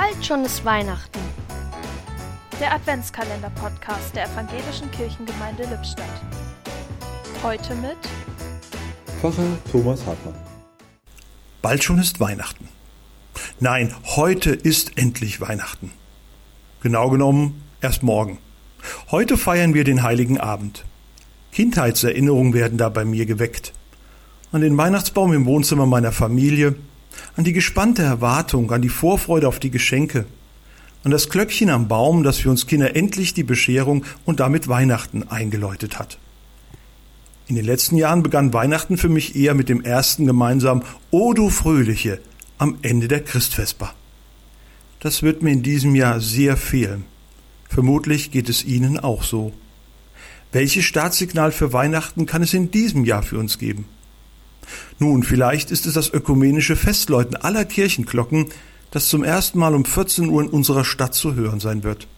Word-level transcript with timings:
Bald 0.00 0.24
schon 0.24 0.44
ist 0.44 0.64
Weihnachten. 0.64 1.18
Der 2.60 2.72
Adventskalender-Podcast 2.72 4.14
der 4.14 4.26
Evangelischen 4.26 4.88
Kirchengemeinde 4.92 5.64
Lippstadt. 5.64 6.06
Heute 7.42 7.74
mit 7.74 7.96
Pfarrer 9.20 9.58
Thomas 9.72 10.06
Hartmann. 10.06 10.36
Bald 11.62 11.82
schon 11.82 11.98
ist 11.98 12.20
Weihnachten. 12.20 12.68
Nein, 13.58 13.92
heute 14.04 14.50
ist 14.52 14.96
endlich 14.96 15.40
Weihnachten. 15.40 15.90
Genau 16.80 17.10
genommen 17.10 17.64
erst 17.80 18.04
morgen. 18.04 18.38
Heute 19.10 19.36
feiern 19.36 19.74
wir 19.74 19.82
den 19.82 20.04
heiligen 20.04 20.38
Abend. 20.38 20.84
Kindheitserinnerungen 21.50 22.54
werden 22.54 22.78
da 22.78 22.88
bei 22.88 23.04
mir 23.04 23.26
geweckt. 23.26 23.72
An 24.52 24.60
den 24.60 24.76
Weihnachtsbaum 24.76 25.32
im 25.32 25.44
Wohnzimmer 25.44 25.86
meiner 25.86 26.12
Familie, 26.12 26.76
an 27.36 27.44
die 27.44 27.52
gespannte 27.52 28.02
Erwartung, 28.02 28.70
an 28.72 28.82
die 28.82 28.88
Vorfreude 28.88 29.48
auf 29.48 29.58
die 29.58 29.70
Geschenke, 29.70 30.26
an 31.04 31.10
das 31.10 31.28
Glöckchen 31.28 31.70
am 31.70 31.88
Baum, 31.88 32.22
das 32.22 32.38
für 32.38 32.50
uns 32.50 32.66
Kinder 32.66 32.96
endlich 32.96 33.34
die 33.34 33.44
Bescherung 33.44 34.04
und 34.24 34.40
damit 34.40 34.68
Weihnachten 34.68 35.22
eingeläutet 35.22 35.98
hat. 35.98 36.18
In 37.46 37.56
den 37.56 37.64
letzten 37.64 37.96
Jahren 37.96 38.22
begann 38.22 38.52
Weihnachten 38.52 38.98
für 38.98 39.08
mich 39.08 39.34
eher 39.34 39.54
mit 39.54 39.68
dem 39.68 39.82
ersten 39.82 40.26
gemeinsamen 40.26 40.82
O 41.10 41.32
du 41.32 41.48
Fröhliche 41.48 42.20
am 42.58 42.78
Ende 42.82 43.08
der 43.08 43.24
Christvesper. 43.24 43.94
Das 45.00 45.22
wird 45.22 45.42
mir 45.42 45.52
in 45.52 45.62
diesem 45.62 45.94
Jahr 45.94 46.20
sehr 46.20 46.56
fehlen. 46.56 47.04
Vermutlich 47.68 48.30
geht 48.30 48.48
es 48.48 48.64
Ihnen 48.64 48.98
auch 48.98 49.22
so. 49.22 49.52
Welches 50.52 50.84
Startsignal 50.84 51.52
für 51.52 51.72
Weihnachten 51.72 52.26
kann 52.26 52.42
es 52.42 52.52
in 52.52 52.70
diesem 52.70 53.04
Jahr 53.04 53.22
für 53.22 53.38
uns 53.38 53.58
geben? 53.58 53.86
Nun, 54.98 55.22
vielleicht 55.22 55.70
ist 55.70 55.86
es 55.86 55.94
das 55.94 56.12
ökumenische 56.12 56.76
Festläuten 56.76 57.36
aller 57.36 57.64
Kirchenglocken, 57.64 58.46
das 58.90 59.08
zum 59.08 59.24
ersten 59.24 59.58
Mal 59.58 59.74
um 59.74 59.84
14 59.84 60.28
Uhr 60.28 60.42
in 60.42 60.48
unserer 60.48 60.84
Stadt 60.84 61.14
zu 61.14 61.34
hören 61.34 61.60
sein 61.60 61.84
wird. 61.84 62.08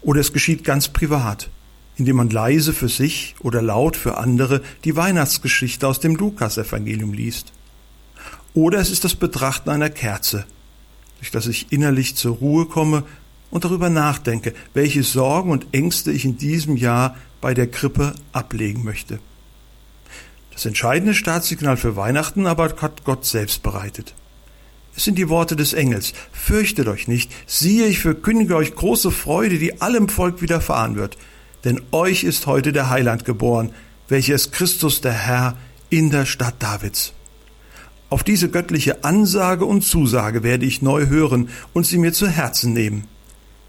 Oder 0.00 0.20
es 0.20 0.32
geschieht 0.32 0.64
ganz 0.64 0.88
privat, 0.88 1.50
indem 1.96 2.16
man 2.16 2.30
leise 2.30 2.72
für 2.72 2.88
sich 2.88 3.34
oder 3.40 3.62
laut 3.62 3.96
für 3.96 4.18
andere 4.18 4.62
die 4.84 4.96
Weihnachtsgeschichte 4.96 5.86
aus 5.86 6.00
dem 6.00 6.16
Lukasevangelium 6.16 7.12
liest. 7.12 7.52
Oder 8.54 8.78
es 8.78 8.90
ist 8.90 9.04
das 9.04 9.14
Betrachten 9.14 9.70
einer 9.70 9.90
Kerze, 9.90 10.46
durch 11.18 11.30
das 11.30 11.46
ich 11.46 11.72
innerlich 11.72 12.16
zur 12.16 12.36
Ruhe 12.36 12.66
komme 12.66 13.04
und 13.50 13.64
darüber 13.64 13.90
nachdenke, 13.90 14.54
welche 14.74 15.02
Sorgen 15.02 15.50
und 15.50 15.66
Ängste 15.72 16.12
ich 16.12 16.24
in 16.24 16.38
diesem 16.38 16.76
Jahr 16.76 17.16
bei 17.40 17.54
der 17.54 17.66
Krippe 17.66 18.14
ablegen 18.32 18.84
möchte. 18.84 19.20
Das 20.64 20.70
entscheidende 20.70 21.12
Startsignal 21.12 21.76
für 21.76 21.94
Weihnachten 21.94 22.46
aber 22.46 22.74
hat 22.80 23.04
Gott 23.04 23.26
selbst 23.26 23.62
bereitet. 23.62 24.14
Es 24.96 25.04
sind 25.04 25.18
die 25.18 25.28
Worte 25.28 25.56
des 25.56 25.74
Engels. 25.74 26.14
Fürchtet 26.32 26.88
euch 26.88 27.06
nicht, 27.06 27.30
siehe, 27.46 27.84
ich 27.84 27.98
verkündige 27.98 28.56
euch 28.56 28.74
große 28.74 29.10
Freude, 29.10 29.58
die 29.58 29.82
allem 29.82 30.08
Volk 30.08 30.40
widerfahren 30.40 30.96
wird. 30.96 31.18
Denn 31.64 31.82
euch 31.92 32.24
ist 32.24 32.46
heute 32.46 32.72
der 32.72 32.88
Heiland 32.88 33.26
geboren, 33.26 33.74
welcher 34.08 34.36
ist 34.36 34.52
Christus 34.52 35.02
der 35.02 35.12
Herr 35.12 35.54
in 35.90 36.08
der 36.08 36.24
Stadt 36.24 36.54
Davids. 36.60 37.12
Auf 38.08 38.24
diese 38.24 38.48
göttliche 38.48 39.04
Ansage 39.04 39.66
und 39.66 39.82
Zusage 39.82 40.42
werde 40.42 40.64
ich 40.64 40.80
neu 40.80 41.08
hören 41.08 41.50
und 41.74 41.84
sie 41.84 41.98
mir 41.98 42.14
zu 42.14 42.26
Herzen 42.26 42.72
nehmen. 42.72 43.06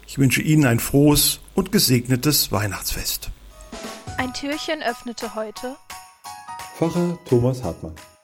Ich 0.06 0.16
wünsche 0.16 0.40
Ihnen 0.40 0.64
ein 0.64 0.80
frohes 0.80 1.40
und 1.54 1.72
gesegnetes 1.72 2.52
Weihnachtsfest. 2.52 3.28
Ein 4.16 4.32
Türchen 4.32 4.82
öffnete 4.82 5.34
heute 5.34 5.76
Pfarrer 6.76 7.16
Thomas 7.24 7.62
Hartmann. 7.62 8.15